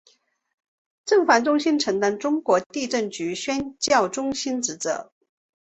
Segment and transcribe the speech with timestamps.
[1.05, 5.11] 震防中心承担中国地震局宣教中心职责。